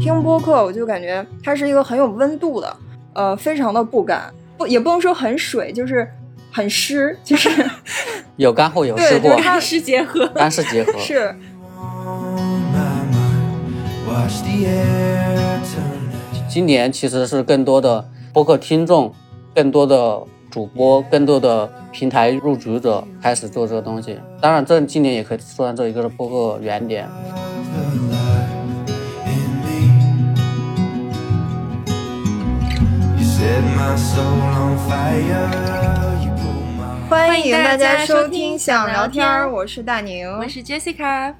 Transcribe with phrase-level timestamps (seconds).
[0.00, 2.76] 听播客，我就感觉它是一个很有温度的，
[3.14, 6.06] 呃，非常的不干，不也不能说很水，就是
[6.52, 7.50] 很湿，就是
[8.36, 10.26] 有干货有湿货，对就是干湿结合。
[10.28, 10.92] 干湿结合。
[10.98, 11.34] 是
[16.48, 19.12] 今年其实是更多的播客听众，
[19.54, 20.22] 更多的
[20.54, 24.16] 主播，更多的平台入局者开始做这个东西。
[24.40, 27.08] 当然，这今年也可以算这一个播客原点。
[27.72, 27.80] the
[28.14, 28.46] light
[29.26, 29.90] in me.
[33.18, 34.22] You set my soul
[34.54, 35.50] on fire.
[36.24, 41.34] You pull my 欢迎大家收听想聊天儿，我是大宁，我是 Jessica，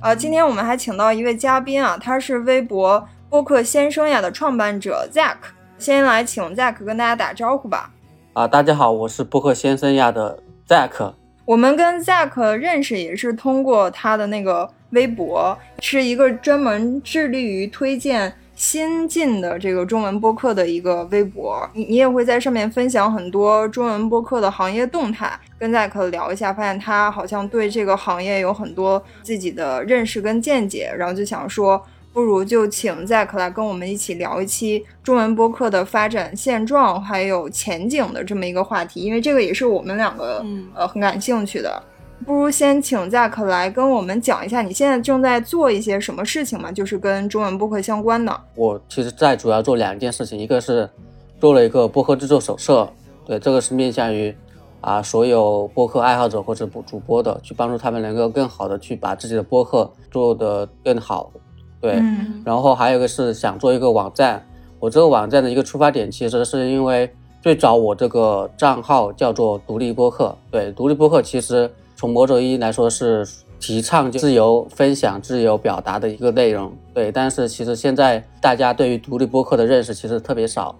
[0.00, 5.38] 呃，今天我们还请到一位嘉宾啊，他是微博播客先生呀的创办者 Zack。
[5.76, 7.90] 先来请 Zack 跟大家打招呼吧。
[8.32, 10.38] 啊，大家好，我是播客先生呀的
[10.68, 11.12] Zack。
[11.44, 21.68] 我们跟 Zack 认识也是通过他的那个微博，是一个专门致力于推荐新进的这个中文播客的一个微博。
[21.74, 31.84] 你你也会在上面分享很多中文播客的行业动态，跟 Zack 聊一下，发现他好像对这个行业有很多自己的认识跟见解，然后就想说。
[32.12, 41.82] 不如就请 Zack 来跟我们一起聊一期中文播客的发展现状还有前景的这么一个话题，因为这个也是我们两个嗯呃很感兴趣的。
[42.26, 48.40] 不如先请 Zack 来跟我们讲一下你现在正在做一些什么事情嘛，就是跟中文播客相关的。
[48.56, 50.90] 我其实在主要做两件事情，一个是
[51.40, 52.92] 做了一个播客制作手册，
[53.24, 54.34] 对，这个是面向于
[54.82, 61.30] 啊所有播客爱好者或者主主播的，去帮助他们能够更好的去把自己的播客做得更好，
[61.80, 61.92] 对。
[61.94, 64.44] 嗯然后还有一个是想做一个网站，
[64.78, 67.08] 我这个网站的一个出发点其实是因为
[67.42, 73.26] 最早我这个账号叫做独立播客，对，独立播客其实从某种意义来说是
[73.60, 80.74] 提倡自由分享、自由表达的一个内容，对，但是其实现在大家对于独立播客的认识其实特别少，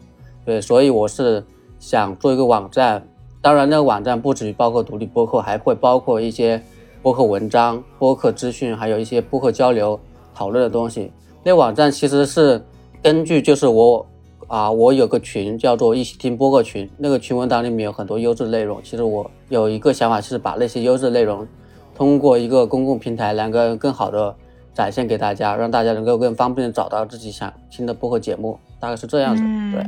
[0.46, 1.44] 对，所以我是
[1.78, 3.06] 想做一个网站，
[3.42, 6.60] 当然那个网站不止于包括独立播客，还会包括一些
[7.02, 10.00] 播客文章、播客资讯，还有一些播客交流
[10.34, 11.12] 讨论的东西。
[11.42, 12.62] 那网站其实是
[13.02, 14.06] 根据就是我
[14.46, 18.80] 啊，我有个群叫做一起听播客群，那个群文档里面有很多优质内容。
[18.82, 21.46] 其实我有一个想法，是把那些优质内容
[21.94, 24.34] 通过一个公共平台，能够更好的
[24.74, 29.42] 展现给大家，让大家能够更方便的找到自己想听的播客节目，大概是这样子。
[29.44, 29.86] 嗯对，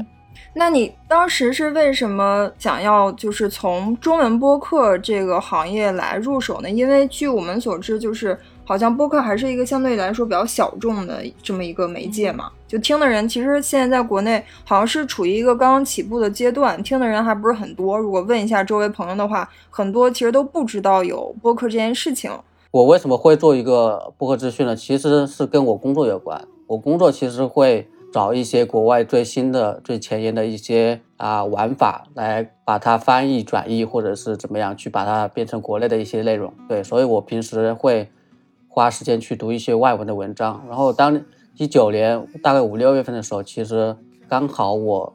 [0.54, 6.70] 那你当时是为什么想要就是从中文播客这个行业来入手呢？
[6.70, 17.98] 因为据我们所知，就是好像播客还是一个相对来说比较小众的这么一个媒介嘛，就听的人其实现在在国内好像是处于一个刚刚起步的阶段，听的人还不是很多。
[17.98, 22.30] 如果问一下周围朋友的话，很多其实都不知道有播客这件事情。
[22.70, 24.74] 我为什么会做一个播客资讯呢？
[24.74, 26.42] 其实是跟我工作有关。
[26.68, 36.50] 我工作其实会找一些国外最新的、最前沿的一些啊玩法，来把它翻译、转译，或者是怎么样去把它变成国内的一些内容。
[36.66, 38.10] 对，所以我平时会
[38.74, 40.64] 花时间去读一些外文的文章。
[40.66, 41.22] 然后当
[41.58, 43.94] 一九年大概五六月份的时候，其实
[44.26, 45.12] 刚好我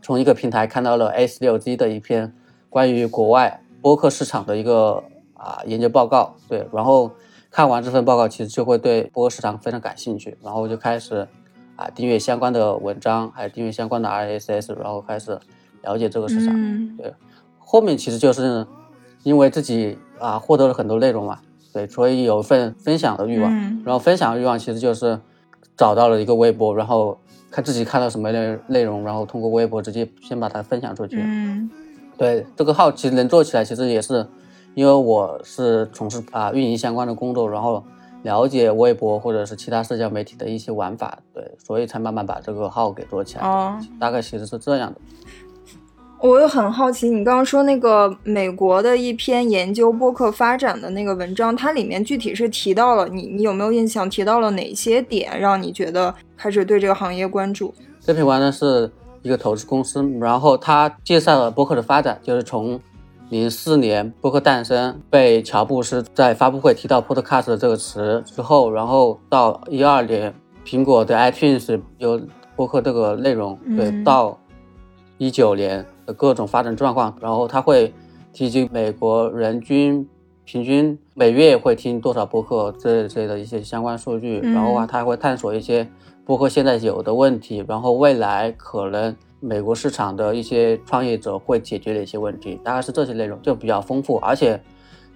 [0.00, 2.32] 从一个平台看到了 S 六 Z 的一篇
[2.70, 5.02] 关于国外播客市场的一个
[5.34, 7.10] 啊研究报告，对，然后
[7.50, 11.26] 看完这份报告，其实就会对播客市场非常感兴趣，然后就开始
[11.74, 15.36] 啊订阅相关的文章，还有订阅相关的 RSS，然后开始
[15.82, 16.54] 了解这个市场。
[16.54, 17.12] 嗯对，
[17.58, 18.64] 后面其实就是
[19.24, 21.40] 因为自己啊获得了很多内容嘛，
[21.72, 25.18] 对，所以有一份分享的欲望，嗯然后分享的欲望其实就是
[25.76, 27.18] 找到了一个微博，然后
[27.50, 31.20] 看自己看到什么内内容，然后通过微博直接先把它分享出去。
[31.20, 31.70] 嗯
[32.18, 34.26] 对这个号其实能做起来，其实也是
[34.74, 37.82] 因为我是从事啊运营相关的工作，然后
[38.22, 43.48] 了解微博或者是其他社交媒体的一些玩法，对，所以才慢慢把这个号给做起来。
[43.48, 43.80] 哦。
[43.98, 45.00] 大概其实是这样的。
[46.22, 54.08] 我又很好奇，你刚刚说那个美国的一篇研究播客发展的那个文章，它里面具体是提到了你，你有没有印象？
[54.08, 57.74] 提到了哪些点让你觉得开始对这个行业关注？
[57.98, 58.88] 这篇文章是
[59.22, 62.78] 一个投资公司，然后他介绍了播客的发展，就是从
[63.28, 70.32] 零四年播客诞生，被乔布斯在发布会提到 podcast 这个词之后，然后到一二年
[70.64, 72.20] 苹果的 iTunes 有
[72.54, 74.38] 播客这个内容，对，嗯到
[75.18, 75.86] 一九年的
[76.16, 77.92] 各种发展状况，然后他会
[78.32, 80.08] 提及美国人均
[80.44, 85.88] 平均每月会听多少播客这这类的一些相关数据，嗯然后啊，他还会探索一些
[86.24, 94.60] 播客现在有的问题，然后未来可能美国市场的一些创业者会解决的一些问题，大概是这些内容，就比较丰富，而且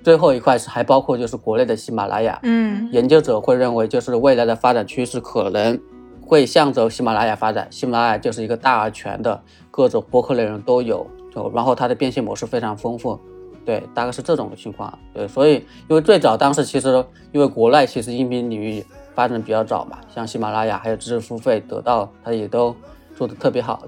[0.03, 5.79] 最后一块是还包括就是国内的喜马拉雅，嗯研究者会认为就是未来的发展趋势可能
[6.21, 7.67] 会向着喜马拉雅发展。
[7.71, 9.43] 喜马拉雅就是一个大而全的，
[9.77, 13.21] 各种播客内容都有，就然后它的变现模式非常丰富。
[13.63, 14.99] 对，大概是这种情况。
[15.13, 15.57] 对，所以
[15.87, 18.83] 因为最早当时其实因为国内其实音频领域
[19.15, 22.75] 发展比较早嘛，像喜马拉雅还有知识付费得到，它也都
[23.15, 23.83] 做的特别好。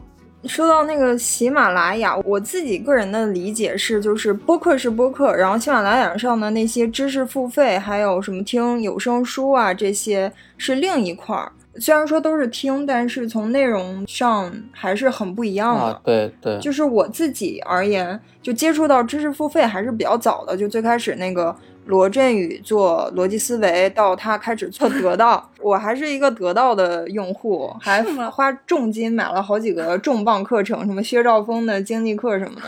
[0.45, 11.51] 说到那个喜马拉雅，我自己个人的理解是，就是播客是播客，然后喜马拉雅上的那些知识付费，还有什么听有声书啊，这些是另一块儿。
[11.77, 15.83] 虽然说都是听，但是从内容上还是很不一样的。
[15.83, 20.57] 啊，对对，就是我自己而言，就接触到知识付费还是比较早的。
[20.57, 21.55] 就最开始那个
[21.87, 32.67] 罗振宇做逻辑思维，到他开始做得到， 我还是一个得到的用户，还花重金买了好几个重磅课程，什么薛兆丰的经济课什么的，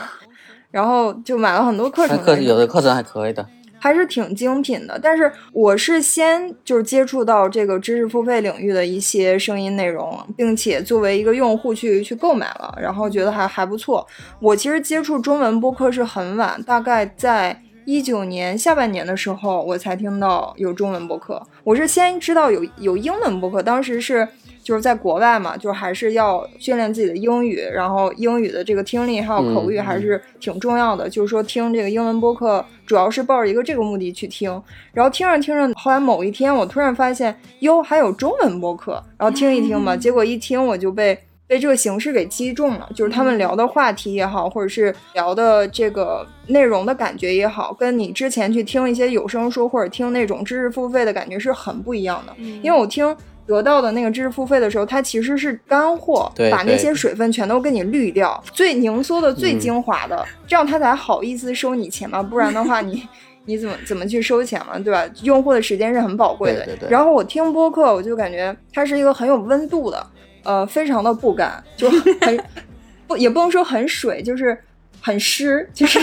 [0.70, 2.16] 然后就买了很多课程。
[2.44, 3.44] 有的课程还可以的。
[3.80, 4.96] 还是挺精品的。
[5.02, 14.06] 但是我是先就是接触到这个知识付费领域的一些声音内容，并且作为一个用户去去购买了，然后觉得还还不错。
[14.38, 17.60] 我其实接触中文播客是很晚，大概在。
[17.86, 21.42] 一九年下半年的时候，我才听到有中文播客。
[21.64, 24.28] 我是先知道有有英文播客，当时是
[24.62, 31.08] 就是在国外嘛，就还是要训练自己的英语，然后英语的这个听力还有口语嗯还是挺重要的。
[31.08, 34.50] 就是说听这个英文播客，主要是抱着一个这个目的去听。
[34.92, 39.96] 然后听着听着，后来某一天我突然发现，哟，还有中文播客，然后听一听吧。
[39.96, 41.16] 结果一听我就被。
[41.46, 52.32] 被这个形式给击中了，就是他们聊的话题也好，或者是聊的这个内容的感觉也好，跟你之前去听一些有声书或者听那种知识付费的感觉是很不一样的。
[52.38, 53.16] 嗯因为我听
[53.46, 63.06] 得到的那个知识付费的时候，它其实是干货，把那些水分全都给你滤掉，最凝缩的、最精华的，这样他才好意思收你钱嘛，不然的话你。
[63.46, 65.02] 你怎么怎么去收钱嘛，对吧？
[65.22, 66.64] 用户的时间是很宝贵的。
[66.66, 70.06] 对对对然后我听播客，我就感觉它是一个很有温度的，
[70.44, 72.44] 呃，非常的不干，就很
[73.08, 74.56] 不也不能说很水，就是
[75.00, 75.98] 很湿，就是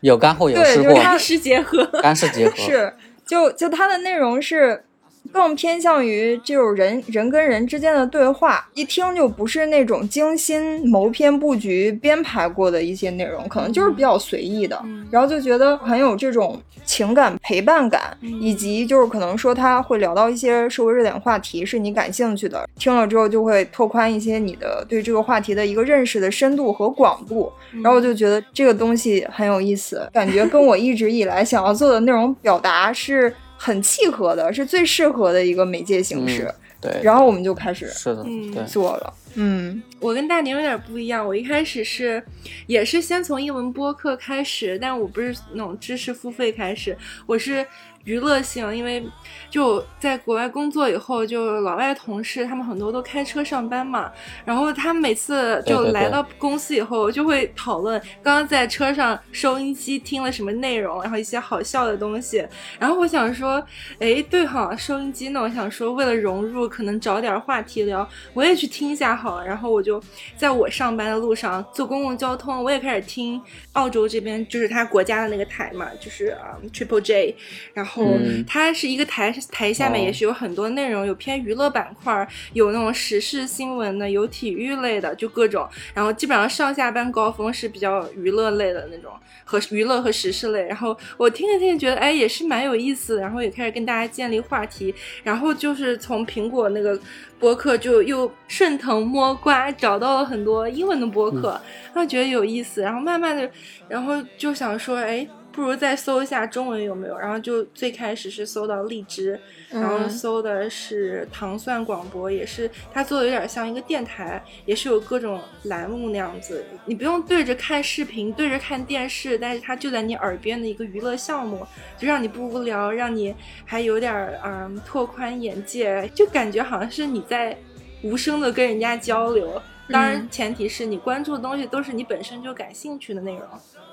[0.00, 2.56] 有干货有对湿货，就是它干湿结合，干湿结合。
[2.56, 2.92] 是，
[3.26, 4.82] 就就它的内容是
[5.32, 27.52] 更偏向于这种人人跟人之间的对话，一听就不是那种精心谋篇布局编排过的一些内容，可能就是比较随意的，嗯然后就觉得很有这种情感陪伴感，嗯以及就是可能说他会聊到一些社会热点话题是你感兴趣的，听了之后就会拓宽一些你的对这个话题的一个认识的深度和广度，
[27.82, 36.50] 然后我就觉得这个东西很有意思，感觉跟我一直以来想要做的内容表达是很契合的，是最适合的一个媒介形式。
[36.80, 42.22] 对，然后我们就开始是的，嗯，做了，嗯我跟大宁有点不一样，我一开始是
[42.66, 46.96] 也是先从英文播客开始，但我不是那种知识付费开始，
[47.26, 47.66] 我是
[48.04, 49.04] 娱乐性，因为
[49.50, 54.10] 就在国外工作以后，就老外同事他们很多都开车上班嘛，
[54.44, 62.46] 然后他们每次就来到公司以后就会讨论刚刚在车上收音机听了什么内容，然后一些好笑的东西，
[62.78, 63.60] 然后我想说，
[63.98, 69.46] 哎，对哈，收音机呢，我想说为了融入，可能找点话题聊，我也去听一下好了。
[69.46, 70.02] 然后我就
[70.36, 73.40] 在我上班的路上坐公共交通，我也开始听
[73.72, 77.36] 澳洲这边就是他国家的那个台嘛，就是啊、Triple J，
[77.74, 85.68] 然后嗯它是一个台，台下面哦也是有很多内容，有偏娱乐板块，有那种时事新闻的，有体育类的，就各种。
[85.94, 89.12] 然后基本上上下班高峰是比较娱乐类的那种，
[89.44, 90.66] 和娱乐和时事类。
[90.66, 93.22] 然后我听着听着觉得，哎，也是蛮有意思的。
[93.22, 94.94] 然后也开始跟大家建立话题。
[95.22, 96.98] 然后就是从苹果那个
[97.38, 102.82] 播客就又顺藤摸瓜找到了很多英文的播客，然后觉得有意思。
[102.82, 103.50] 然后慢慢的，
[103.88, 105.26] 然后就想说，哎。
[105.58, 109.36] 不如再搜一下中文有没有，然后就最开始是搜到荔枝，
[109.68, 116.64] 然后嗯搜的是糖蒜广播，也是它做的有点像一个电台，也是有各种栏目那样子。
[116.84, 121.66] 你不用对着看视频，对着看电视，但是它就在你耳边的一个娱乐项目，
[121.98, 123.34] 就让你不无聊，让你
[123.64, 127.58] 还有点儿嗯拓宽眼界，就感觉好像是你在
[128.04, 129.60] 无声的跟人家交流。
[129.90, 133.42] 当然，嗯前提是你关注的东西都是你本身就感兴趣的内容。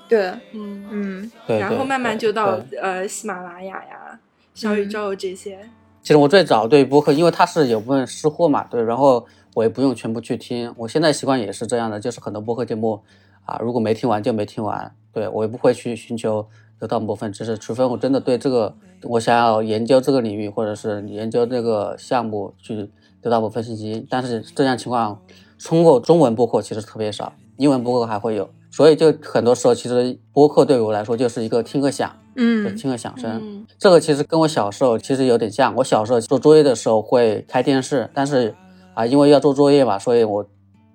[0.08, 4.20] 对，嗯，嗯然后慢慢就到呃喜马拉雅呀、
[4.54, 5.58] 小宇宙这些。
[6.02, 10.72] 其实我最早对播客，因为它是有部分湿货嘛，对，然后我也不用全部去听。
[10.76, 13.02] 我现在习惯也是这样的，就是很多播客节目
[13.44, 16.46] 啊，如果没听完就没听完，对我也不会去寻求
[16.78, 22.88] 得到某份知识，除非我真的对这个我想要研究这个领域或者是研究这个项目去
[23.20, 24.06] 得到某份信息。
[24.08, 25.20] 但是这样情况
[25.64, 32.10] 通过中文播客其实特别少，英文播客还会有，所以就很多时候其实播客对我来说就是一个听个响。
[32.36, 33.30] 就嗯听个响声。
[33.42, 35.74] 嗯这个其实跟我小时候其实有点像。
[35.76, 38.54] 我小时候做作业的时候会开电视，但是
[38.92, 40.46] 啊，因为要做作业嘛，所以我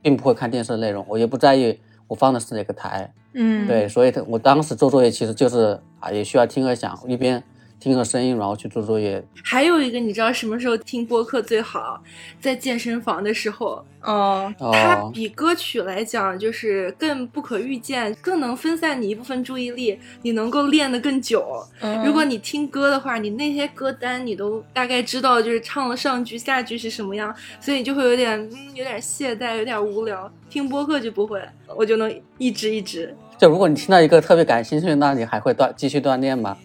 [0.04, 3.12] 并不会看电视的内容，我也不在意我放的是哪个台。
[3.34, 7.44] 嗯，对，所以我当时做作业其实就是啊，也需要听个响，一边
[7.82, 9.22] 听个声音，然后去做作业。
[9.44, 12.00] 还有一个，你知道什么时候听播客最好？
[12.40, 21.44] 在健身房的时候，哦，它哦，比歌曲来讲，就是更不可预见，更能分散你一部分注意力，你能够练得更久。
[21.80, 30.32] 嗯如果你听歌的话，你那些歌单你都大概知道，就是唱了上句下句是什么样，所以你就会有点嗯有点懈怠，有点无聊。
[30.52, 31.42] 听播客就不会，
[31.76, 33.16] 我就能一直一直。
[33.40, 36.56] 就如果你听到一个特别感兴趣，那你还会锻继续锻炼吗？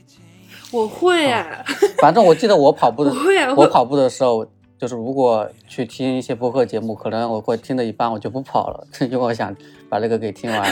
[0.77, 1.65] 我会啊，
[2.01, 3.11] 反正我记得我跑步的
[3.57, 4.47] 我跑步的时候，
[4.79, 9.55] 就是如果去听一些播客节目，可能我会听的一半我就不跑了， 因为我想
[9.89, 10.71] 把这个给听完。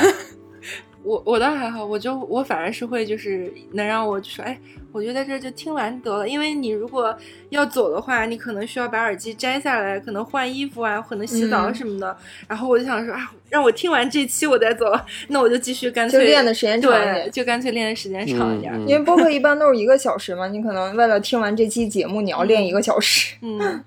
[1.05, 4.59] 我我倒还好，我就我反而是会就是能让我就说，哎，
[4.91, 6.27] 我就在这就听完得了。
[6.27, 7.15] 因为你如果
[7.51, 12.17] 要走的话，你可能需要把耳机摘下来，可能换衣服啊，可能洗澡嗯什么的。
[12.49, 14.87] 然后我就想说啊，让我听完这期我再走，
[15.29, 17.31] 那我就继续干就脆练的时间长一对，点。
[17.31, 18.73] 就干脆练的时间长一点。
[18.75, 23.37] 嗯 因为播客一般都是一个小时嘛，你可能为了听完这期节目，你要练一个小时。
[23.43, 23.85] 嗯，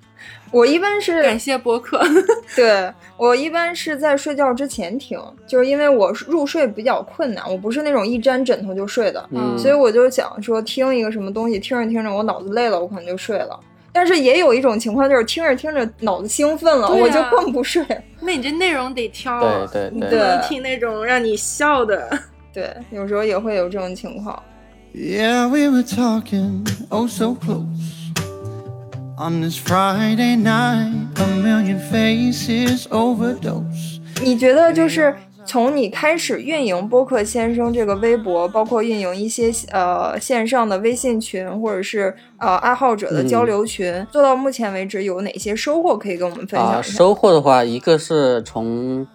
[0.51, 2.01] 我一般是感谢播客。
[2.55, 13.59] 对我一般是在睡觉之前听，就是因为我入睡比较困难，我不是那种一沾枕头就睡的，嗯，所以我就想说听一个什么东西，听着听着我脑子累了，我可能就睡了。
[13.91, 17.83] 但是也有一种情况，就是听着听着脑子兴奋了，啊我就更不睡。
[18.21, 22.07] 那你这内容得挑，对对对你不能听那种让你笑的。
[22.53, 24.41] 对，有时候也会有这种情况。
[24.93, 28.06] Yeah, we were talking oh so close.
[29.19, 33.99] On this Friday night, a million faces overdose.
[34.21, 46.97] 你觉得就是从你开始运营播客先生这个微博，包括运营一些呃线上的微信群，或者是呃爱好者的交流群，做到目前为止有哪些收获可以跟我们分啊，享一下？
[46.99, 49.07] 收获的话，一个是从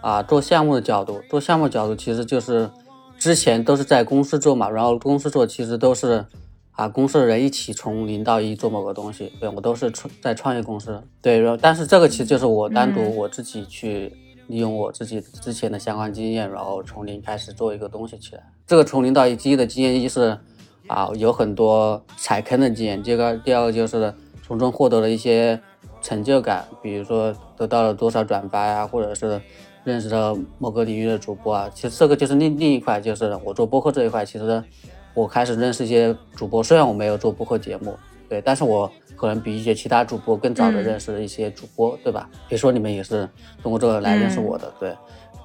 [0.00, 2.70] 啊做项目的角度，做项目角度其实就是
[3.18, 6.24] 之前都是在公司做嘛，然后公司做其实都是
[6.80, 14.10] 啊公司的人一起从零到一做某个东西，对我都是创在创业公司，对，然后但是这个其实就是我单独嗯我自己去
[14.46, 18.42] 利用我自己之前的相关经验，然后从零开始做一个东西起来。
[18.66, 20.38] 这个从零到一第一的经验一是
[20.86, 25.60] 啊有很多踩坑的经验，这个第二个就是从中获得了一些
[26.00, 29.38] 成就感，比如说得到了多少转发呀、或者是
[29.84, 31.70] 认识了某个领域的主播啊。
[31.74, 34.64] 其实这个就是另另一块，就是我做播客这一块，其实
[35.20, 37.94] 我开始认识一些主播，虽然我没有做播客节目，
[38.28, 42.28] 对，但是我可能比一些其他主播更早的嗯认识了一些主播，对吧？
[42.48, 43.28] 比如说你们也是
[43.62, 44.96] 通过这个来认识嗯我的，对。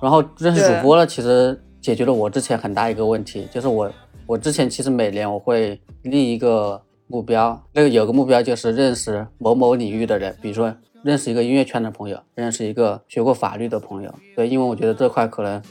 [0.02, 3.92] 然后认识主播呢，其实解决了我之前很大一个问题，就是我
[4.26, 15.62] 我之前其实每年我会立一个目标，那个有个目标就是认识某某领域的人，比如说认识一个音乐圈的朋友，认识一个学过法律的朋友，对，因为我觉得这块可能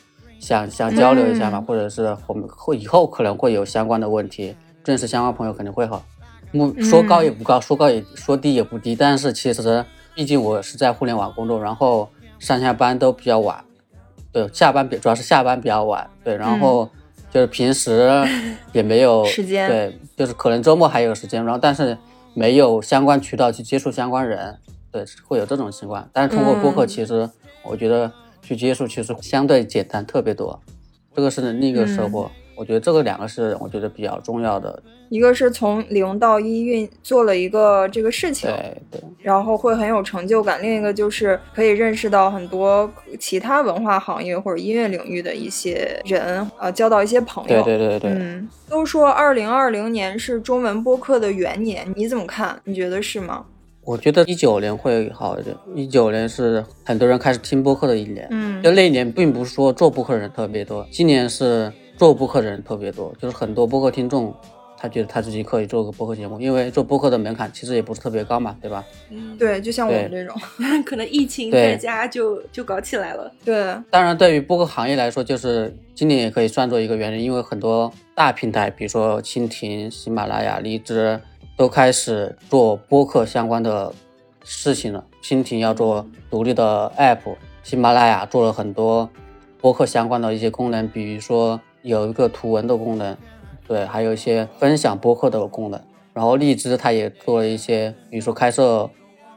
[0.44, 1.64] 想想交流一下嘛，嗯。
[1.64, 6.04] 或者是我们会以后可能会有相关的问题，认识相关朋友肯定会好。
[6.52, 9.84] 目说高也不高，说高也说低也不低，但是其实
[10.14, 12.08] 毕竟我是在互联网工作，然后
[12.38, 13.64] 上下班都比较晚，
[14.30, 16.88] 对，下班比主要是下班比较晚，对，然后
[17.30, 18.24] 就是平时
[18.72, 19.68] 也没有时间。
[19.68, 21.98] 对，就是可能周末还有时间，然后但是
[22.34, 24.56] 没有相关渠道去接触相关人，
[24.92, 26.08] 对，会有这种情况。
[26.12, 26.88] 但是通过播客，嗯。
[26.88, 27.28] 其实
[27.64, 28.12] 我觉得
[28.44, 30.60] 去接触其实相对简单特别多，
[31.16, 32.30] 这个是另一个收获。
[32.56, 39.00] 我觉得这个两个是我觉得比较重要的，一个是从零到一运做了一个这个事情，对对。
[39.20, 47.60] 然后会很有成就感；另一个就是可以认识到很多其他文化行业或者音乐领域的一些人，呃，交到一些朋友。
[47.64, 52.60] 对对对对，嗯，都说二零二零年是中文播客的元年，你怎么看？
[52.62, 53.44] 你觉得是吗？
[53.84, 55.54] 我觉得一九年会好一点。
[55.74, 64.34] 一九年是很多人开始听播客的一年，嗯就那一年并不是说做播客的人特别多，今年是做播客的人特别多，就是很多播客听众
[64.76, 68.84] 他觉得他自己可以做个播客节目，因为做播客的门槛其实也不是特别高嘛，对吧？
[69.10, 70.34] 嗯，对，就像我们这种，
[70.84, 73.30] 可能疫情在家就就搞起来了。
[73.44, 81.18] 对，当然，对于播客行业来说，就是今年也可以算作一个原因，因为很多大平台，比如说蜻蜓、喜马拉雅、荔枝，
[81.56, 83.92] 都开始做播客相关的
[84.42, 85.04] 事情了。
[85.23, 89.08] 蜻蜓要做独立的 app，喜马拉雅做了很多
[89.61, 93.16] 播客相关的一些功能，比如说有一个图文的功能，
[93.66, 95.80] 对，还有一些分享播客的功能。
[96.12, 98.90] 然后荔枝它也做了一些，比如说开设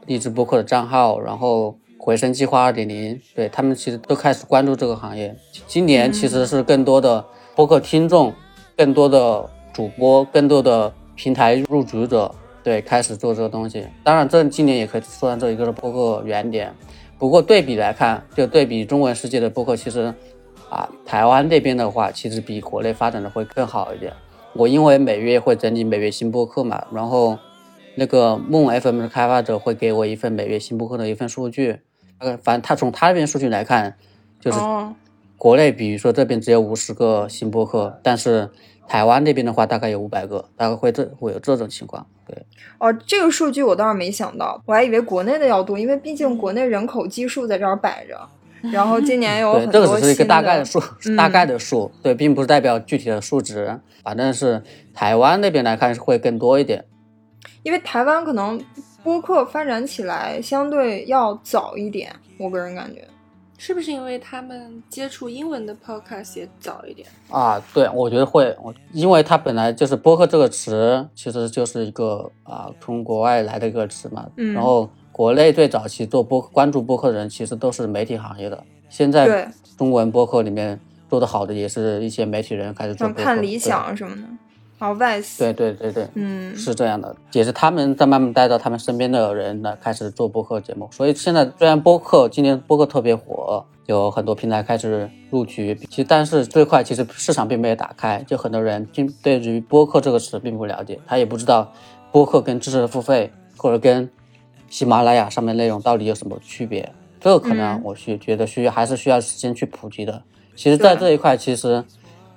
[0.06, 5.34] 荔枝播客的账号，然后回声计划二点零，对他们其实都开始关注这个行业。
[5.66, 7.24] 今年其实是更多的
[7.56, 8.32] 播客听众，
[8.76, 12.32] 更多的主播、更多的平台入局者，
[12.62, 13.84] 对，开始做这个东西。
[14.04, 16.72] 当然，这今年也可以算这一个播客原点。
[17.18, 20.14] 不过对比来看，就对比中文世界的播客，其实
[20.70, 24.12] 啊，台湾那边的话，其实比国内发展的会更好一点。
[24.52, 27.36] 我因为每月会整理每月新播客嘛，然后
[27.96, 31.80] 那个梦 FM 的开发者会给我一份每月新播客的一份数据。
[32.18, 33.96] 呃，反正他从他那边数据来看，
[34.40, 34.94] 就是哦，
[35.36, 38.48] 国内，比如说这边只有五十个新播客，但是
[38.88, 42.06] 台湾那边的话大概有五百个，大概会这会有这种情况。
[42.26, 42.46] 对，
[42.78, 48.18] 哦，这个数据我倒是没想到，我还以为国内的要多，因为毕竟国内人口基数在这儿摆着。
[48.72, 53.78] 然后今年有对，很多新这个只是一个大概的数，嗯大概的数，对，并不是代表具体的数值。
[54.02, 54.62] 反正是
[54.94, 56.84] 台湾那边来看是会更多一点。
[57.62, 58.60] 因为台湾可能
[59.04, 63.06] 播客发展起来相对要早一点，我个人感觉。
[63.58, 67.06] 是不是因为他们接触英文的 podcast 也早一点？
[67.28, 74.54] 啊，对，我觉得会，我因为它本来就是播客这个词，其实就是一个啊从国外来的一个词嘛，嗯。
[74.54, 79.26] 然后国内最早期做播关注播客的人，其实都是媒体行业的，现对。
[79.26, 80.78] 在中文播客里面
[81.10, 83.58] 做的好的也是一些媒体人开始做播客，像看理对。
[83.58, 84.22] 想什么的，
[84.78, 90.88] 还有 Vice，对对对对，嗯，是这样的，也是他们在慢慢带到他们身边的人来开始做播客节目。
[90.92, 101.72] 所以现在虽然播客今年播客特别火，有很多平台开始入局，其实但是最快其实市场并没有打开，就很多人并对于播客这个词并不了解，他也不知道
[102.12, 104.08] 播客跟知识付费或者跟
[104.68, 106.92] 喜马拉雅上面内容到底有什么区别。
[107.20, 110.22] 这个可能嗯我需觉得需要还是需要时间去普及的。
[110.54, 111.84] 其实，在这一块，其实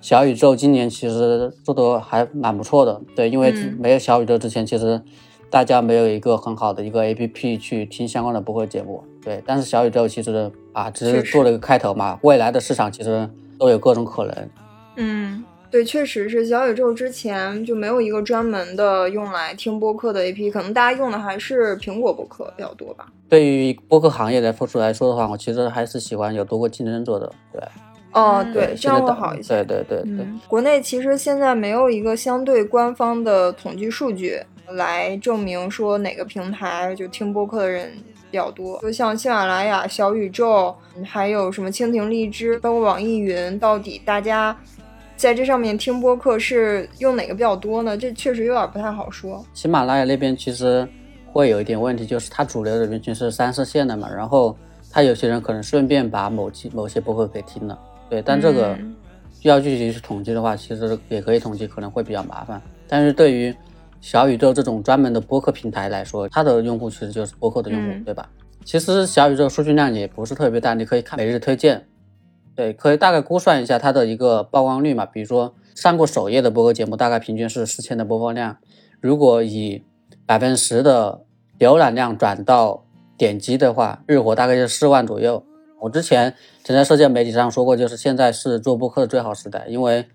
[0.02, 5.00] 小宇宙今年其实做的还蛮不错的，对，因为嗯没有小宇宙之前，其实
[5.50, 9.44] 大家没有一个很好的一个 A P P 去听相关的播客节目，对。
[9.46, 13.30] 但是小宇宙其实啊，只是做了一个开头嘛，未来的市场其实
[13.60, 14.50] 都有各种可能。
[14.96, 23.06] 嗯，对，确实是小宇宙之前就没有一个专门的用来听播客的 APP，可能大家用的还是苹果播客比较多吧。
[23.30, 27.62] 对于播客行业来说来说的话，我其实还是喜欢有多个竞争者的，对。
[28.14, 29.64] 哦，嗯对，这样会好一些。
[29.64, 37.92] 对对对对，嗯，国内其实现在没有一个相对官方的统计数据来证明说哪个平台就听播客的人
[38.30, 44.56] 比较多，就像喜马拉雅、小宇宙，嗯还有什么蜻蜓、荔枝，包括网易云，到底大家
[45.18, 47.98] 在这上面听播客是用哪个比较多呢？
[47.98, 49.46] 这确实有点不太好说。
[49.54, 50.88] 喜马拉雅那边其实
[51.32, 54.58] 会有一点问题，就是它主流的人群是三四线的嘛，然后
[54.90, 57.78] 他有些人可能顺便把某期某些播客给听了，
[58.12, 58.94] 对，但这个嗯
[59.44, 62.62] 要具体去统计的话，其实也可以统计，可能会比较麻烦。
[62.90, 63.56] 但是对于
[64.02, 68.30] 小宇宙这种专门的播客平台来说，它的用户其实就是播客的用户，嗯对吧？
[68.66, 71.88] 其实小宇宙数据量也不是特别大，你可以看每日推荐，
[72.54, 75.06] 对，可以大概估算一下它的一个曝光率嘛。
[75.06, 78.58] 比如说上过首页的播客节目，大概平均是四千的播放量，
[79.00, 79.86] 如果以
[80.26, 81.22] 百分之十的
[81.58, 82.84] 浏览量转到
[83.18, 85.44] 点击的话，日活大概就四万左右。
[85.82, 90.06] 我之前曾在社交媒体上说过，就是现在是做播客的最好时代，因为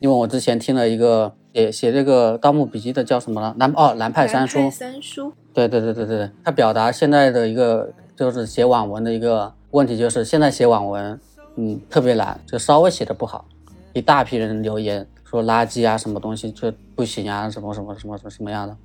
[0.00, 3.54] 因为我之前听了一个写写这个《盗墓笔记》的叫什么了？
[3.56, 11.20] 南哦南派三叔，南派三叔，对对对对对，他表达现在的一个就是写网文的一个问题，就是现在写网文，
[11.54, 13.46] 嗯，特别难，就稍微写的不好，
[13.92, 18.76] 一大批人留言说垃圾啊，什么东西就不行啊，什么什么什么什么什么样的。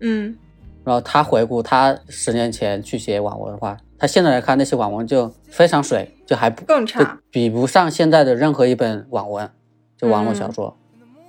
[0.00, 0.36] 嗯
[0.88, 7.20] 然后他回顾他十年前去写网文的话，他现在来看那些网文就非常水，就还不就更差。
[7.30, 9.50] 比不上现在的任何一本网文，
[9.98, 10.74] 就网络小说。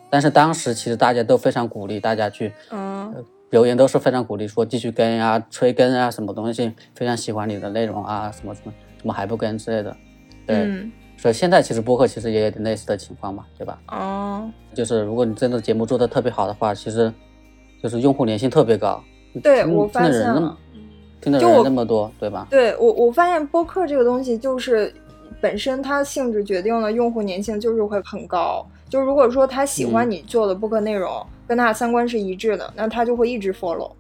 [0.10, 3.14] 但是当时其实大家都非常鼓励大家去嗯
[3.50, 9.94] 留言都是非常鼓励，说继续更啊、催更啊，什么东西，非常喜欢你的内容啊，什么什么怎么还不更之类的。
[10.48, 13.78] 对，嗯所以现在其实播客其实也有点类似的情况嘛，对吧？
[13.90, 17.14] 哦，就是如果你真的节目做的特别好的话，其实
[17.84, 19.04] 就是用户粘性特别高。
[19.34, 20.58] 听对我发现了。
[21.22, 22.48] 听的人就我那么多，对吧？
[22.50, 24.94] 对我，我发现播客这个东西就是
[25.42, 28.66] 本身它性质决定了用户粘性就是会很高。
[28.90, 33.92] 就如果说他喜欢嗯你做的播客内容，跟他的三观是一致的，那他就会一直 follow。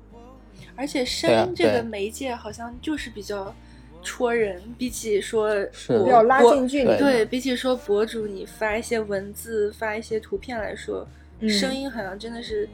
[0.75, 3.53] 而且声音这个媒介好像就是比较
[4.01, 5.53] 戳人，比起说
[5.87, 6.87] 比较拉近距离。
[6.97, 11.05] 对对比起说博主你发一些文字、发一些图片来说，
[11.41, 12.67] 嗯声音好像真的是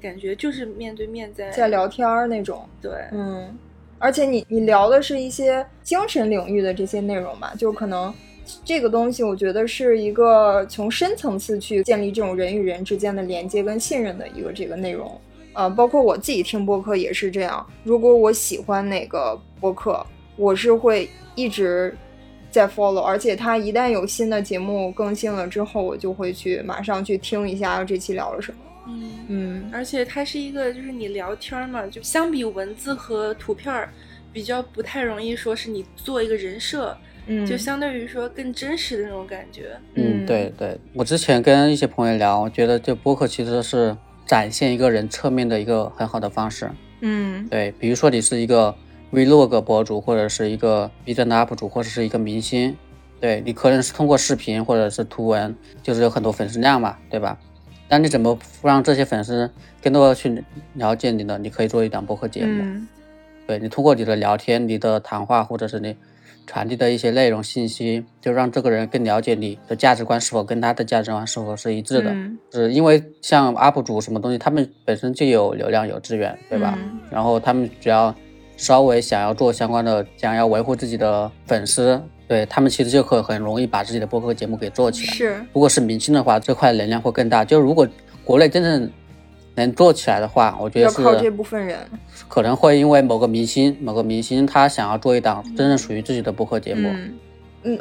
[0.00, 3.56] 感觉就是面对面在在聊天儿那种，对，嗯，
[3.98, 8.12] 而且你你聊的是一些精神领域的这些内容吧，就可能
[8.64, 15.20] 这个东西，我觉得是一个从深层次去建立这种人与人之间的连接跟信任的一个这个内容。
[15.52, 20.04] 呃，包括我自己听播客也是这样，如果我喜欢哪个播客，
[20.36, 21.94] 我是会一直
[22.50, 28.58] 在 follow，而且它一旦有新的节目更新了之后，我就会去马上去听一下这期聊了什么。
[28.92, 33.92] 嗯，嗯而且它是一个就是你聊天嘛，就相比文字和图片儿，
[34.32, 39.70] 比较不太容易说是你做一个人设，嗯，就相对于说更真实的那种感觉。
[39.94, 46.70] 嗯嗯，对对，我之前跟一些朋友聊，我觉得这播客其实是展现一个人侧面的一个很好的方式。
[47.00, 48.74] 嗯对，比如说你是一个
[49.12, 52.76] vlog 博主，或者是一个 B 站的 UP 主，或者是一个明星，
[53.20, 57.38] 对你可能是通过视频或者是图文，就是有很多粉丝量嘛，对吧？
[57.90, 59.50] 那你怎么让这些粉丝
[59.82, 60.42] 更多的去
[60.74, 61.36] 了解你呢？
[61.38, 62.88] 你可以做一档播客节目，嗯
[63.46, 65.96] 对你通过你的聊天、你的谈话，或者是你
[66.46, 72.12] 传递的一些内容信息，就让这个人更了解你的价值观是否跟他的价值观是否是一致的。
[72.12, 76.78] 嗯是因为像 UP 主什么东西，他们本身就有流量、有资源，对吧？
[76.80, 78.14] 嗯然后他们只要
[78.60, 85.14] 稍微想要做相关的，想要维护自己的粉丝，对他们其实就可很容易把自己的播客节目给做起来。
[85.14, 87.42] 是如果是明星的话，这块能量会更大。
[87.42, 87.88] 就如果
[88.22, 88.90] 国内真正
[89.54, 91.78] 能做起来的话，我觉得是要靠这部分人。
[92.28, 97.14] 可能会因为某个明星，某个明星他想要做一档真正属于自己的播客节目，嗯嗯，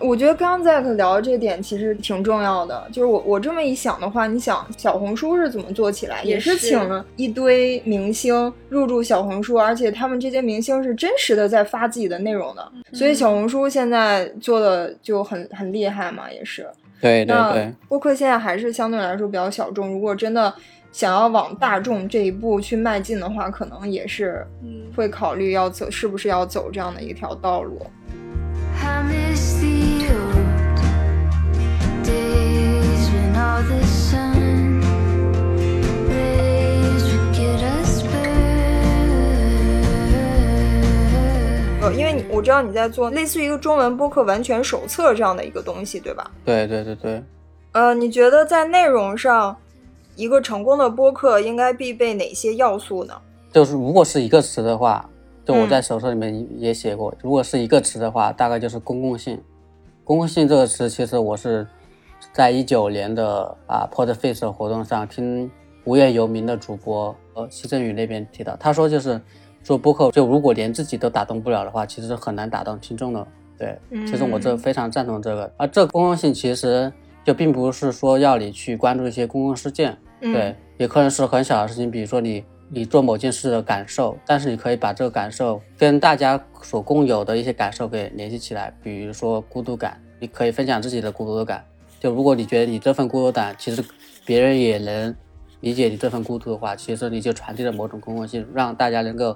[0.01, 2.87] 我觉得刚刚 Zack 聊的这点其实挺重要的。
[2.91, 6.21] 就是我我这么一想的话，你想小红书是怎么做起来？
[6.23, 16.67] 也是请了一堆明星入驻小红书，而且他们这些明星是真实的在发自己的内容的，所以小红书现在做的就很很厉害嘛，也是。
[17.01, 20.53] 对对那对，播客现在还是相对来说比较小众，如果真的
[20.91, 27.79] 想要往大众这一步去迈进的话，可能也是嗯，会考虑要走是不是要走这样的一条道路。
[41.81, 46.31] 呃，因为你我知道你在做类似于一个中文播客完全手册这样的一个东西，对吧？
[46.45, 47.23] 对对对对。
[47.71, 49.55] 呃，你觉得在内容上，
[50.15, 53.13] 一个成功的播客应该必备哪些要素呢？
[53.51, 55.09] 就是如果是一个词的话，
[55.45, 59.41] 就我嗯在手册里面也写过，如果是一个词的话，大概就是公共性。
[60.03, 61.67] 公共性这个词，其实我是
[62.39, 65.51] 在一九年的啊 Podface 活动上听
[65.83, 69.19] 无业游民的主播呃西振宇那边提到，他说就是
[69.61, 73.27] 做播客，就如果连自己都打动不了的话，其实很难打动听众的。
[73.57, 75.51] 对，其实我这嗯非常赞同这个。
[75.57, 76.89] 而这个公共性其实
[77.25, 91.65] 就并不是说要你去关注一些公共事件，嗯对，也可能是很小的事情，比如说你你做某件事的感受，但是你可以把这个感受跟大家所共有的一些感受给联系起来，比如说孤独感，你可以分享自己的孤独感。
[91.99, 93.83] 就如果你觉得你这份孤独感，其实
[94.25, 95.13] 别人也能
[95.59, 99.35] 理解你这份孤独的话，其实你就传递了某种公共性，让大家能够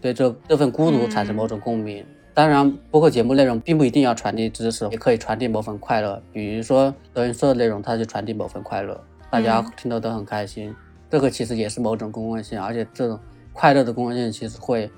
[0.00, 2.04] 对这这份孤独产生某种共鸣。
[2.32, 6.22] 当然，播客节目内容并不一定要传递知识，也可以传递某份快乐。
[6.32, 8.98] 比如说德云社的内容，它就传递某份快乐，
[9.30, 10.74] 大家嗯听得都很开心。
[11.10, 13.18] 这个其实也是某种公共性，而且这种
[13.52, 14.88] 快乐的公共性其实会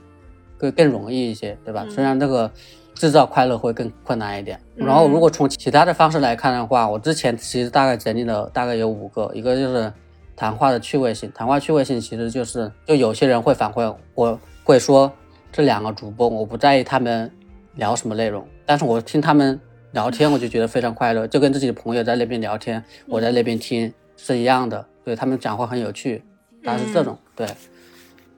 [0.58, 1.84] 更更容易一些，对吧？
[1.86, 2.50] 嗯虽然这个
[2.94, 4.58] 制造快乐会更困难一点。
[4.76, 9.92] 嗯然后，如果从其他的方式来看的话，我之前其实大概整理了大概有五个，一个就是
[10.34, 11.30] 谈话的趣味性。
[11.34, 15.12] 谈话趣味性其实就是，就有些人会反馈，我会说
[15.52, 17.30] 这两个主播我不在意他们
[17.76, 19.60] 聊什么内容，但是我听他们
[19.92, 24.84] 聊天我就觉得非常快乐，就跟自己的朋友在那边聊天，我在那边听是一样的。
[25.04, 26.22] 对他们讲话很有趣，
[26.64, 27.46] 大概是这种、对。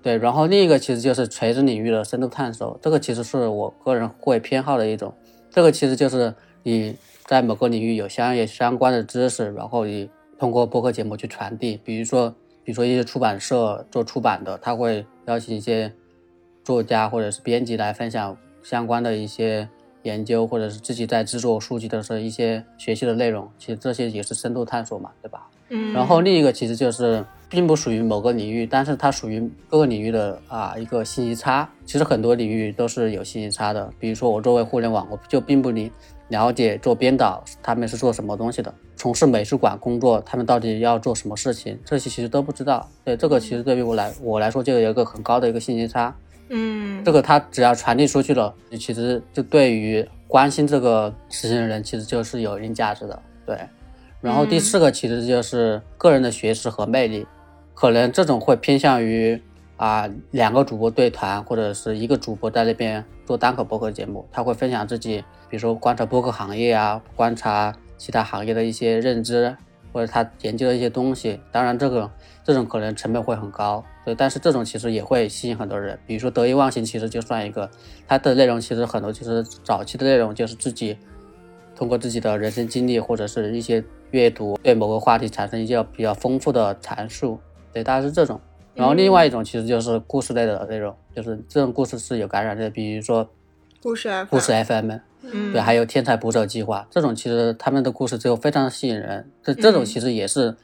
[0.05, 5.13] 对，然后另一个其实就是垂直领域的深度探索，这个其实是我个人会偏好的一种。
[5.51, 11.81] 这个其实就是你在某个领域有相应相关的知识，然后你通过播客节目去传递。
[11.83, 12.29] 比如说，
[12.63, 15.91] 比如说一些出版社做出版的，他会邀请一些
[16.63, 19.67] 作家或者是编辑来分享相关的一些
[20.03, 23.49] 研究，或者是自己在制作书籍的时候一些学习的内容。
[23.57, 25.49] 其实这些也是深度探索嘛，对吧？
[25.71, 31.71] 嗯然后另一个其实就是并不属于某个领域，但是它属于各个领域的啊一个信息差。
[31.87, 35.93] 其实很多领域都是有信息差的，比如说我作为互联网，我就并不理
[36.31, 42.89] 了解做编导他们是做什么东西的，从事美术馆工作他们到底要做什么事情，这些其实都不知道。
[43.05, 46.13] 对这个其实对于我来我来说就有一个很高的一个信息差。
[46.51, 53.23] 嗯这个它只要传递出去了，你其实就对于关心这个事情的人，其实就是有一定价值的。
[53.47, 53.59] 对，
[54.21, 57.27] 然后第嗯四个其实就是个人的学识和魅力，
[57.75, 59.43] 可能这种会偏向于
[59.77, 65.19] 啊两个主播对谈，或者是一个主播在那边做单口播客节目，他会分享自己，
[65.51, 69.57] 比如说观察播客行业啊，观察其他行业的一些认知，
[69.93, 71.41] 或者他研究的一些东西。
[71.51, 72.11] 当然，这个
[72.45, 75.99] 这种可能成本会很高，对，但是这种其实也会吸引很多人。
[76.07, 77.69] 比如说得意忘形，其实就算一个，
[78.07, 80.97] 它的内容其实很多就是早期的内容，就是自己
[81.75, 83.83] 通过自己的人生经历或者是一些
[84.13, 87.41] 阅读，对某个话题产生一些比较丰富的阐述。
[87.75, 88.41] 对，大概是这种。
[88.75, 93.29] 然后另外一种其实就是故事类的内容，就是这种故事是有感染力的，比如说
[93.83, 99.31] 故事 FM，故事 FM，嗯，对，还有天才捕手计划这种，其实他们的故事就非常吸引人。
[99.43, 100.57] 这这种其实也是，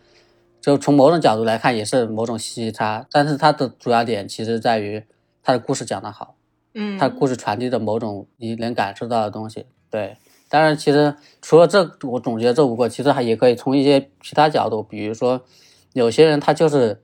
[0.61, 3.07] 就从某种角度来看，也是某种信息差。
[3.13, 5.05] 但是它的主要点其实在于
[5.43, 6.35] 它的故事讲得好，
[6.75, 9.67] 嗯，它故事传递的某种你能感受到的东西。
[9.89, 10.17] 对，
[10.49, 15.43] 当然其实除了这，我总结这五个，其实还也可以从一些其他角度，比如说
[15.93, 17.03] 有些人他就是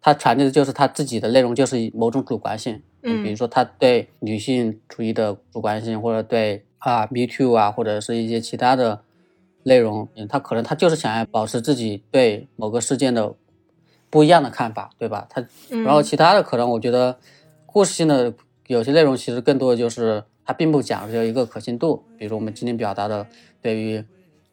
[0.00, 2.82] 他传递的就是他自己的内容，就是某种主观性。
[3.04, 9.02] 嗯比如说他对女性主义的主观性，或者对啊 Me Too 啊，或者是一些其他的
[9.64, 13.34] 内容，嗯他可能他就是想要保持自己对某个事件的
[14.08, 15.26] 不一样的看法，对吧？
[15.28, 17.18] 他嗯然后其他的可能我觉得
[17.66, 18.32] 故事性的
[18.68, 23.26] 有些内容其实更多的就是它并不讲究一个可信度，比如我们今天表达的
[23.60, 24.04] 对于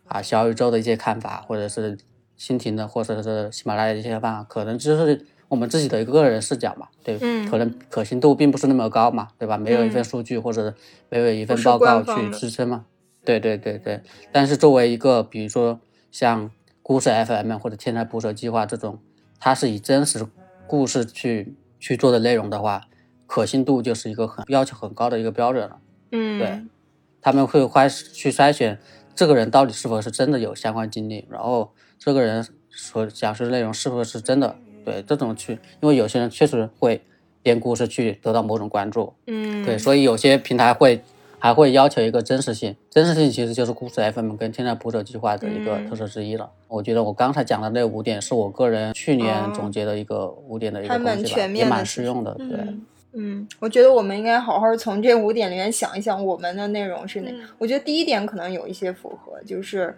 [0.07, 1.97] 啊小宇宙的一些看法，或者是
[2.39, 9.57] 蜻蜓的或者是喜马拉雅的一些看法，可能就是我们自己的一个个人视角嘛，对，嗯可能可信度并不是那么高嘛，对吧？
[9.57, 10.73] 没有一份嗯数据或者
[11.09, 12.85] 没有一份报告去支撑嘛，
[13.25, 14.01] 对对对对。
[14.31, 15.79] 但是作为一个比如说
[16.11, 16.49] 像
[16.81, 18.99] 故事 FM 或者天才捕手计划这种，
[19.39, 20.25] 它是以真实
[20.65, 22.83] 故事去去做的内容的话，
[23.25, 25.77] 可信度就是一个很要求很高的一个标准了。
[26.11, 26.61] 嗯，对，
[27.21, 28.79] 他们会开始去筛选
[29.15, 34.55] 这个人到底是否是真的有相关经历，然后这个人所讲述的内容是不是真的。
[34.85, 37.01] 对，这种去，因为有些人确实会
[37.43, 41.01] 编故事去得到某种关注，嗯，对，所以有些平台会
[41.37, 46.49] 还会要求一个真实性，真实性其实就是故事 FM 跟天才捕手计划的一个嗯特色之一了。
[46.67, 52.33] 我觉得我刚才讲的那五点是我个人去年哦总结的一个五点的一个还蛮东西吧，全面也蛮其实实用的。
[52.35, 57.29] 对，嗯嗯，我觉得我们应该好好从这五点里面想一想，我们的内容是哪？
[57.31, 59.95] 嗯我觉得第一点可能有一些符合，就是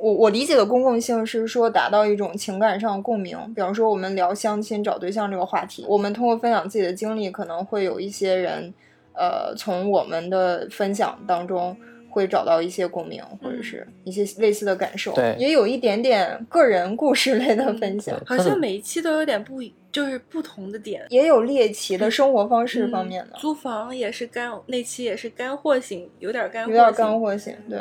[0.00, 3.36] 我我理解的公共性是说达到一种情感上的共鸣。
[3.54, 8.72] 比方说，我们聊相亲找对象这个话题，我们通过分享自己的经历，可能会有一些人，
[9.12, 11.76] 呃，从我们的分享当中。
[12.12, 21.06] 会找到一些共鸣，或者是一些类似的感受，对也有一点点个人故事类的分享，好像每一期都有点不一，就是不同的点。
[21.08, 27.78] 也有猎奇的生活方式方面的，嗯租房也是干，那期也是干货型，有点干货，有点干货型，对。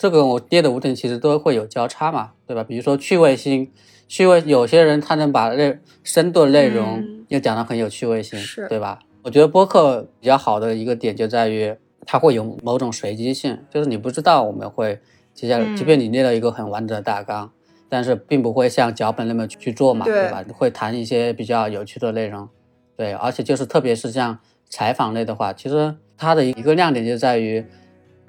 [0.00, 2.64] 这个我列的五点其实都会有交叉嘛，对吧？
[2.64, 3.70] 比如说趣味性，
[4.08, 8.98] 趣味有些人他能把内深度的内容嗯又讲得很有趣味性，是对吧？
[9.22, 14.98] 我觉得播客比较好的一个点就在于它会有某种随机性，就是你不知道我们会
[15.34, 17.52] 接下来，嗯即便你列了一个很完整的大纲，
[17.90, 20.42] 但是并不会像脚本那么去做嘛，对对吧？
[20.54, 22.48] 会谈一些比较有趣的内容，
[22.96, 24.38] 对，而且就是特别是像
[24.70, 27.62] 采访类的话，其实它的一个亮点就在于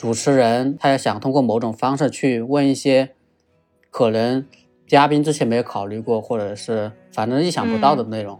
[0.01, 3.11] 主持人他要想通过某种方式去问一些
[3.91, 4.43] 可能
[4.87, 8.39] 嘉宾之前没有考虑过，或者是反正意想不到的内容。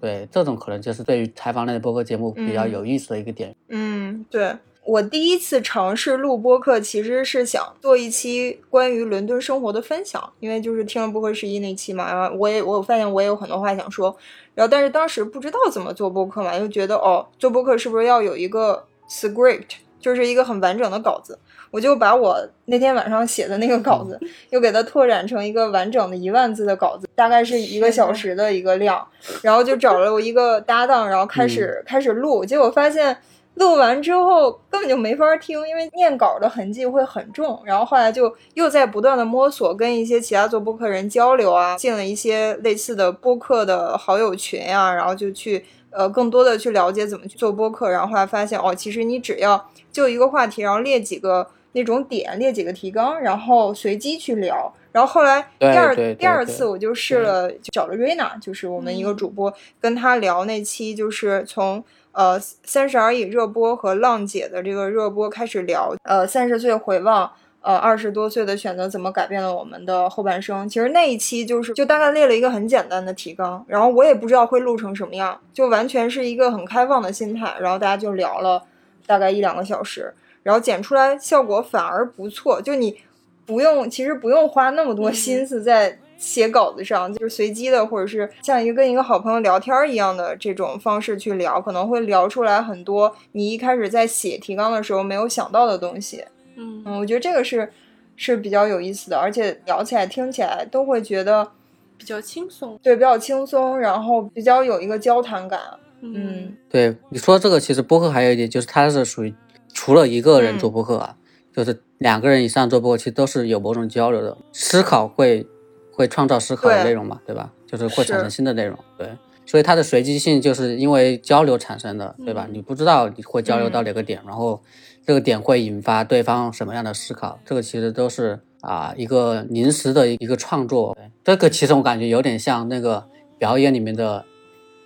[0.00, 3.54] 对，这种可能就是对于采访类的播客节目比较嗯有意思的一个点。
[3.68, 14.16] 嗯，对我第一次尝试录播客，其实是想做一期关于伦敦生活的分享，因为就是听了播客十一那期嘛，然后我也我发现我也有很多话想说，
[14.56, 21.36] 然后但是当时不知道怎么做播客嘛，又觉得哦，做播客是不是要有一个 script，就是一个很完整的稿子。
[21.72, 24.16] 我就把我那天晚上写的那个稿子，
[24.50, 29.04] 又给它拓展成一个完整的一万字的稿子，大概是一个小时的一个量，
[29.42, 33.18] 然后就找了我一个搭档，然后开始、开始录，结果发现
[33.54, 37.60] 录完之后根本就没法听，因为念稿的痕迹会很重。
[37.64, 45.64] 然后后来就又在不断的摸索，跟一些其他做播客人交流啊，进了一些类似的播客的好友群啊，然后就去
[45.96, 47.90] 呃更多的去了解怎么去做播客。
[47.90, 54.72] 然后后来发现哦，其实你只要就一个话题，然后列几个那种点，列几个提纲，然后随机去聊。
[54.92, 61.82] 然后后来第二第二次我就试了，就找了瑞娜，就是我们一个主播，跟她聊那期就是从。
[62.16, 70.68] 呃，三十而已热播和浪姐的这个热播开始聊，呃，三十岁回望，呃，二十多岁的选择怎么改变了我们的后半生。
[70.68, 78.62] 其实那一期就是就大概列了一个很简单的提纲，然后我也不知道会录成什么样，就完全是一个很开放的心态，然后大家就聊了
[79.06, 82.98] 大概一两个小时，然后剪出来效果反而不错，就你
[83.44, 85.98] 不用其实不用花那么多心思在。
[86.18, 96.24] 写稿子上就是随机的，或者是像一个跟一个好朋友聊天一样的这种方式去聊，可能会聊出来很多你一开始在写提纲的时候没有想到的东西。
[96.56, 97.70] 嗯嗯，我觉得这个是
[98.16, 101.48] 是比较有意思的，而且聊起来、听起来都会觉得
[101.96, 102.78] 比较轻松。
[102.82, 105.60] 对比较轻松，然后比较有一个交谈感。
[106.00, 109.34] 嗯对你说这个，其实播客还有一点就是它是属于
[109.72, 111.16] 除了一个人嗯做播客啊，
[111.54, 115.46] 就是两个人以上做播客，其实都是有某种交流的，思考会
[115.90, 117.50] 会创造思考的内容嘛，对吧？
[117.66, 118.78] 就是会产生新的内容。
[118.98, 119.08] 对，
[119.46, 122.46] 所以它的随机性就是因为交流产生的，对吧？
[122.52, 124.62] 你不知道你会交流到哪个点，然后
[125.06, 130.94] 这个点会引发对方什么样的思考，这个其实都是啊一个临时的一个创作。
[130.94, 133.06] 对这个其实我感觉有点像那个
[133.38, 134.24] 表演里面的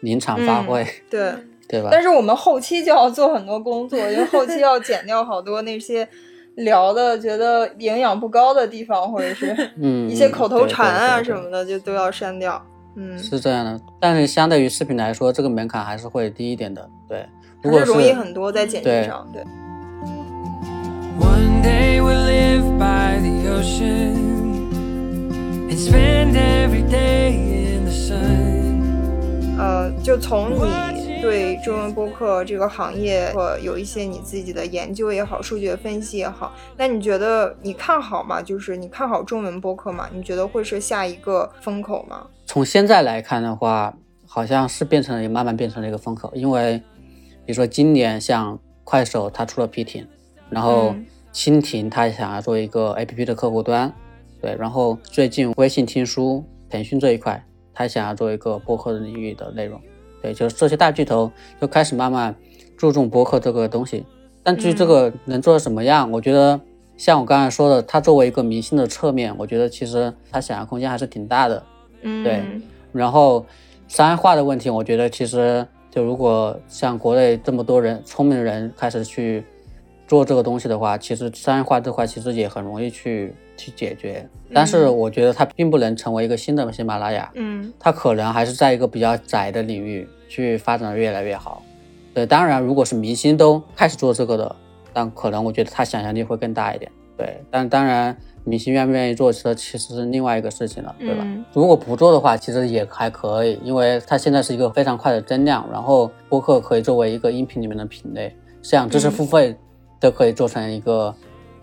[0.01, 1.33] 临场发挥，对。
[1.71, 1.89] 对吧？
[1.93, 6.09] 但是我们后期就要做很多工作，因为后期要剪掉好多那些
[6.57, 12.61] 聊的觉得营养不高的地方，或者是嗯， 一些口头禅啊什么的，就都要删掉。
[12.97, 16.91] 嗯，是这样的，但是相对于视频来说，这个门槛还是会低一点的。
[17.09, 17.25] 对，
[17.63, 19.25] 如果是容易很多在剪辑对上。
[19.33, 19.45] 对，
[21.61, 24.73] One day we'll live by the ocean
[25.69, 29.59] and spend every day in the sun.
[29.59, 30.53] 呃，就从
[30.95, 38.41] 你对中文播客这个行业或有一些你自己的研究也好，数据的分析也好，那你觉得你看好吗？
[38.41, 40.09] 就是你看好中文播客吗？
[40.15, 42.27] 你觉得会是下一个风口吗？
[42.47, 43.95] 从现在来看的话，
[44.27, 46.79] 好像是变成了慢慢变成了一个风口，因为
[47.45, 50.07] 比如说今年像快手它出了 P 艇，
[50.49, 53.93] 然后嗯蜻蜓它想要做一个 APP 的客户端，
[54.41, 59.81] 对，然后最近微信听书、腾讯这一块，它想要做一个播客领域的内容，
[60.23, 62.35] 对，就是这些大巨头就开始慢慢
[62.77, 64.05] 注重播客这个东西。
[64.43, 66.59] 但至于这个能做到什么样，我觉得
[66.97, 71.63] 像我刚才说的，它作为一个明星的侧面，我觉得其实它想象空间还是挺大的。
[72.03, 72.43] 嗯，对
[72.93, 73.45] 然后
[73.87, 79.45] 商业化的问题，我觉得其实就如果像国内这么多人聪明的人开始去
[80.11, 84.29] 做这个东西的话，其实商业化这块其实也很容易去去解决。
[84.53, 91.63] 但是我觉得它并不能成为一个新的喜马拉雅，嗯它可能还是在一个比较窄的领域去发展的越来越好。
[92.13, 94.57] 对，当然如果是明星都开始做这个的，
[94.93, 96.91] 但可能我觉得他想象力会更大一点。
[97.17, 101.23] 对，但当然明星愿不愿意做，这其实是另外一个事情了，对吧？
[101.25, 109.55] 嗯如果不做的话，其实也还可以，因为它现在是一个非常快的增量，然后播客可以作为一个音频里面的品类，像知识付费
[110.01, 111.15] 都可以做成一个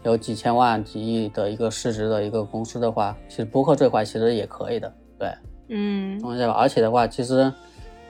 [0.03, 5.29] 有几千万、几亿的一个市值的一个公司的话，其实播客这块其实也可以的，对。
[5.69, 6.21] 嗯。
[6.55, 7.51] 而且的话，其实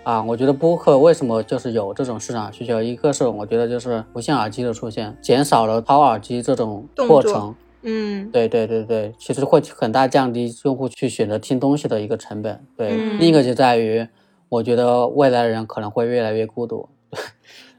[0.04, 2.82] 啊，我觉得播客为什么就是有这种市场需求？
[2.82, 7.56] 一个是我觉得就是无线耳机的出现，减少了掏耳机这种过程。
[7.84, 12.66] 嗯对对对对，其实会很大降低用户去选择听东西的一个成本。
[12.76, 14.06] 对，嗯另一个就在于，
[14.50, 16.90] 我觉得未来的人可能会越来越孤独。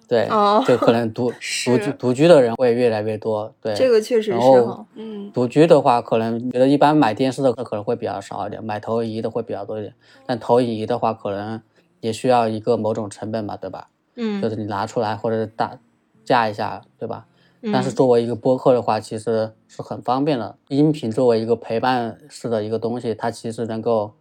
[0.09, 1.31] 对，哦就可能独
[1.66, 3.53] 独居独居的人会越来越多。
[3.61, 4.87] 对，这个确实是然后哈。
[4.94, 9.92] 嗯独居的话，可能觉得一般买电视的可能会比较少一点，买投影仪的会比较多一点。
[10.27, 11.61] 但投影仪的话，可能
[12.01, 13.88] 也需要一个某种成本嘛，对吧？
[14.16, 15.79] 嗯就是你拿出来或者是打
[16.25, 17.27] 架一下，对吧？
[17.73, 20.57] 但是嗯作为一个播客的话，其实是很方便的。
[20.68, 24.12] 音频作为一个陪伴式的一个东西，它其实能够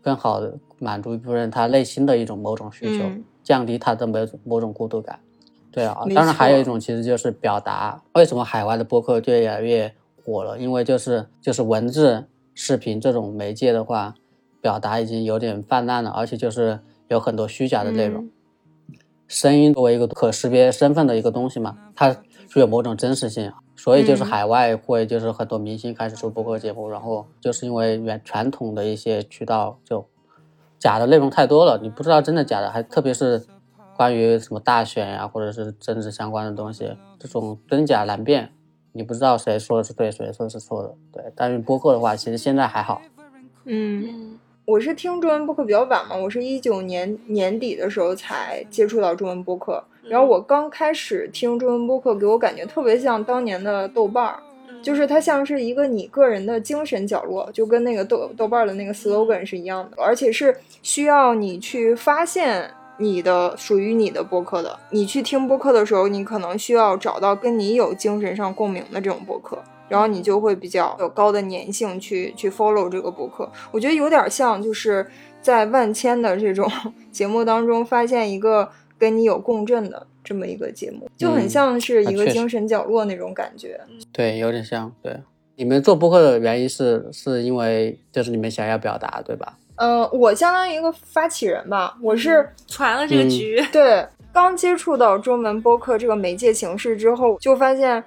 [0.00, 5.18] 更好的满足一部分人他内心的一种某种需求，嗯降低他的某种某种孤独感。
[5.76, 8.02] 对啊，当然还有一种其实就是表达。
[8.14, 10.58] 为什么海外的播客就越来越火了？
[10.58, 14.14] 因为就是就是文字、视频这种媒介的话，
[14.62, 18.24] 表达已经有点泛滥了，而且就是有很多虚假的内容。
[18.24, 18.30] 嗯
[19.28, 22.16] 声音作为一个可识别身份的一个东西嘛，它
[22.48, 30.06] 具有某种真实性，所以就是嗯海外会就是很多明星开始做播客节目，然后就是因为原传统的一些渠道就
[30.78, 33.44] 假的内容太多了，你不知道真的假的，还特别是
[33.96, 38.52] 关于什么大选呀、或者是政治相关的东西，这种真假难辨，
[38.92, 40.94] 你不知道谁说的是对，谁说的是错的。
[41.12, 43.00] 对，但是播客的话，其实现在还好。
[43.64, 44.04] 嗯。
[44.08, 49.80] 嗯我是听中文播客比较晚嘛，我是一九年年底的时候才接触到中文播客。
[50.02, 54.42] 然后我刚开始听中文播客，给我感觉特别像当年的豆瓣儿，
[54.82, 64.78] 就是它像是一个你个人的精神角落，就跟那个豆豆瓣儿的那个 slogan 是一样的，而且是需要你去发现你的属于你的播客的。
[64.90, 69.58] 你去听播客的时候，你可能需要找到跟你有精神上共鸣的这种播客。
[69.88, 73.48] 然后你就会比较有高的粘性去去 follow 这个播客。
[73.70, 75.06] 我觉得有点像就是
[75.40, 76.68] 在万千的这种
[77.12, 78.68] 节目当中发现一个
[78.98, 83.80] 跟你有共振的这么一个节目，就很嗯像是一个精神角落那种感觉。
[84.10, 84.92] 对，有点像。
[85.00, 85.16] 对，
[85.54, 89.56] 你们做播客的原因是是因为就是你们想要表达，对吧？
[89.76, 98.02] 嗯、我相当于一个发起人吧，我是、传了这个嗯局，对刚接触到中文播客这个媒介形式之后，就发现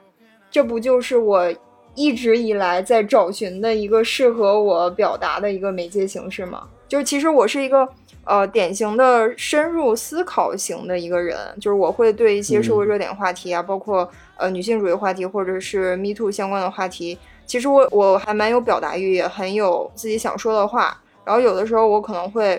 [0.51, 1.53] 这不就是我。
[1.95, 7.85] 一直以来在找寻的一个适合我表达的一个媒介形式吗，就是其实我是一个
[8.23, 20.97] 呃典型的深入思考型的一个人，就是我会对一些社会热点话题啊，包括呃女性主义话题或者是 Me Too 相关的话题，其实我我还蛮有表达欲，也很有自己想说的话。
[21.25, 22.57] 然后有的时候我可能会，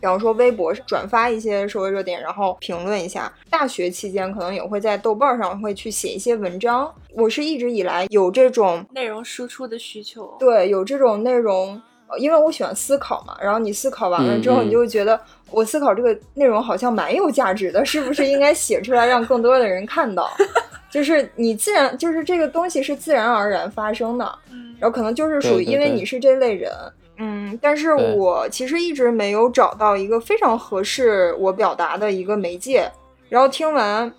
[0.00, 3.32] 比方说微博转发一些社会热点，然后评论一下。
[3.50, 6.92] 大学期间可能也会在豆瓣上会去写一些文章。
[7.14, 10.36] 我是一直以来有这种内容输出的需求。
[10.38, 13.36] 对，有这种内容，呃因为我喜欢思考嘛。
[13.40, 15.18] 然后你思考完了之后，你就会觉得
[15.50, 20.30] 我思考这个内容好像蛮有价值的，是不是应该写出来让更多的人看到？
[20.90, 24.38] 就是你自然，就是这个东西是自然而然发生的。
[24.50, 26.70] 嗯然后可能就是属于因为你是这类人，
[27.18, 32.90] 嗯，但是我其实一直没有找到一个非常合适我表达的一个媒介。
[33.28, 34.12] 然后听完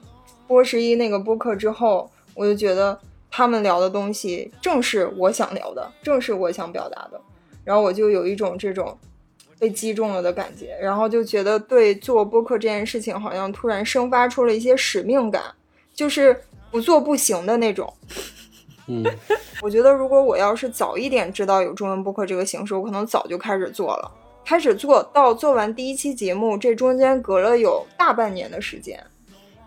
[0.47, 2.99] 波十一那个播客之后，我就觉得
[3.31, 7.19] 他们聊的东西正是我想聊的，正是我想表达的，
[7.63, 8.97] 然后我就有一种这种
[9.57, 15.41] 被击中了的感觉，然后就觉得对做播客这件事情好像突然生发出了一些使命感，
[15.93, 16.35] 就是
[16.69, 17.91] 不做不行的那种。
[18.89, 19.05] 嗯，
[19.61, 24.11] 我觉得如果我要是早一点知道有中文播客这个形式，我可能早就开始做了。
[24.45, 28.99] 开始做到做完第一期节目，这中间隔了有大半年的时间，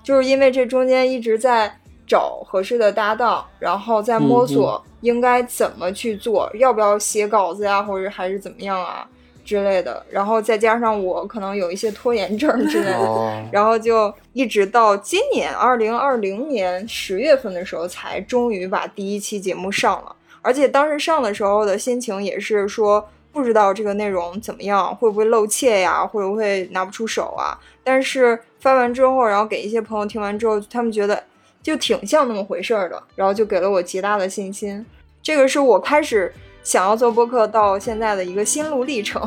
[0.02, 1.72] 就是因为这中间一直在
[2.04, 9.06] 找合适的搭档，然后在摸索应该怎么去做，要不要写稿子呀，或者还是怎么样啊
[9.44, 10.04] 之类的。
[10.10, 20.16] 然后再加上我可能有一些拖延症之类的，哦， 然后就一直到今年二零二零年十月份的时候，才终于把第一期节目上了。
[20.40, 27.56] 而且当时上的时候的心情也是说，不知道这个内容怎么样，会不会露怯呀，会不会拿不出手啊？
[27.84, 31.22] 但是发完之后，然后给一些朋友听完之后，他们觉得
[31.62, 34.84] 就挺像那么回事儿的，然后就给了我极大的信心。
[35.22, 39.20] 这个是我开始想要做播客到现在的一个心路历程。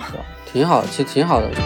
[0.52, 1.50] 挺好，其实挺好的。
[1.54, 1.60] So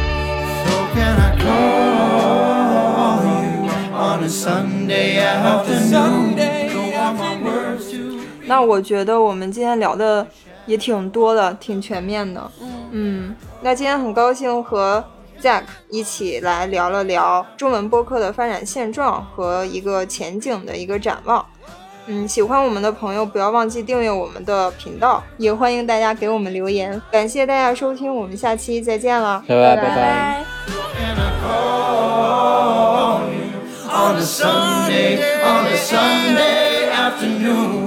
[0.93, 6.35] can I call you on a Sunday afternoon?
[6.35, 10.27] Don't want my words to 那我觉得我们今天聊的
[10.65, 12.51] 也挺多的，挺全面的。
[12.59, 15.03] 嗯嗯，那今天很高兴和
[15.39, 21.45] Zack 一起来聊了聊中文播客的发展现状和一个前景的一个展望。
[22.11, 26.99] 嗯，喜欢我们的朋友不要忘记订阅我们的频道，也欢迎大家给我们留言。
[27.11, 30.43] 感谢大家收听，我们下期再见了，拜拜拜拜拜。
[37.19, 37.78] can